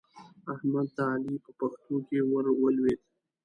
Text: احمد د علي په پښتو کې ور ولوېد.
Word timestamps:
احمد 0.53 0.87
د 0.95 0.97
علي 1.11 1.35
په 1.43 1.51
پښتو 1.59 1.95
کې 2.07 2.17
ور 2.31 2.45
ولوېد. 2.61 2.99